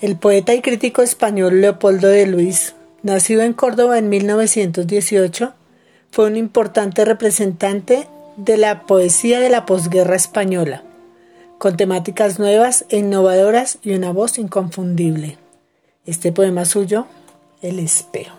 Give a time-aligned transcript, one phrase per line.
[0.00, 5.54] El poeta y crítico español Leopoldo de Luis, nacido en Córdoba en 1918,
[6.12, 8.06] fue un importante representante
[8.36, 10.84] de la poesía de la posguerra española,
[11.58, 15.36] con temáticas nuevas e innovadoras y una voz inconfundible.
[16.06, 17.08] Este poema suyo,
[17.60, 18.36] El espejo.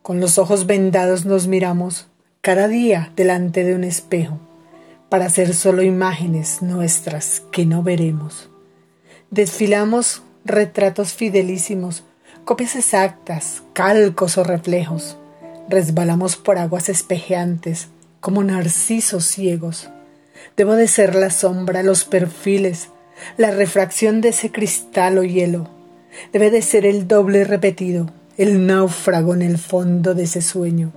[0.00, 2.06] Con los ojos vendados nos miramos
[2.40, 4.38] cada día delante de un espejo
[5.10, 8.48] para hacer solo imágenes nuestras que no veremos.
[9.34, 12.04] Desfilamos retratos fidelísimos,
[12.44, 15.16] copias exactas, calcos o reflejos.
[15.68, 17.88] Resbalamos por aguas espejeantes,
[18.20, 19.90] como narcisos ciegos.
[20.56, 22.90] Debo de ser la sombra, los perfiles,
[23.36, 25.68] la refracción de ese cristal o hielo.
[26.32, 30.92] Debe de ser el doble repetido, el náufrago en el fondo de ese sueño.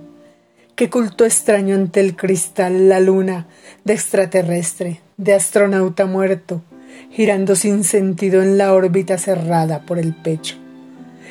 [0.76, 3.48] Qué culto extraño ante el cristal la luna,
[3.82, 6.62] de extraterrestre, de astronauta muerto,
[7.10, 10.56] girando sin sentido en la órbita cerrada por el pecho.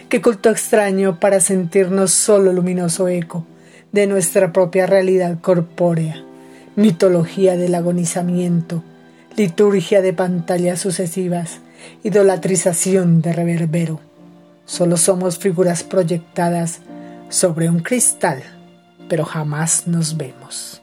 [0.10, 3.46] Qué culto extraño para sentirnos solo luminoso eco
[3.92, 6.24] de nuestra propia realidad corpórea,
[6.76, 8.84] mitología del agonizamiento,
[9.36, 11.60] liturgia de pantallas sucesivas,
[12.04, 14.00] idolatrización de reverbero.
[14.66, 16.82] Solo somos figuras proyectadas
[17.30, 18.44] sobre un cristal,
[19.10, 20.82] pero jamás nos vemos.